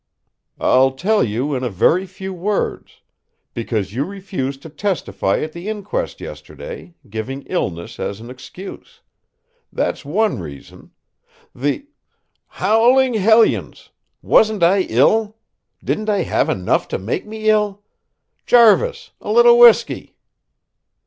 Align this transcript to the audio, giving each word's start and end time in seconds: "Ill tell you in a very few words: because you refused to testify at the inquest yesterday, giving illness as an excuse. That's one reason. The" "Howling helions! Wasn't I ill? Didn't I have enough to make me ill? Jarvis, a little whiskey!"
"Ill 0.59 0.89
tell 0.93 1.23
you 1.23 1.53
in 1.53 1.63
a 1.63 1.69
very 1.69 2.07
few 2.07 2.33
words: 2.33 3.03
because 3.53 3.93
you 3.93 4.03
refused 4.03 4.63
to 4.63 4.67
testify 4.67 5.37
at 5.41 5.51
the 5.53 5.69
inquest 5.69 6.19
yesterday, 6.19 6.95
giving 7.07 7.43
illness 7.43 7.99
as 7.99 8.19
an 8.19 8.27
excuse. 8.27 9.01
That's 9.71 10.03
one 10.03 10.39
reason. 10.39 10.89
The" 11.53 11.85
"Howling 12.63 13.13
helions! 13.13 13.89
Wasn't 14.23 14.63
I 14.63 14.87
ill? 14.89 15.37
Didn't 15.83 16.09
I 16.09 16.23
have 16.23 16.49
enough 16.49 16.87
to 16.87 16.97
make 16.97 17.27
me 17.27 17.47
ill? 17.51 17.83
Jarvis, 18.47 19.11
a 19.21 19.31
little 19.31 19.59
whiskey!" 19.59 20.15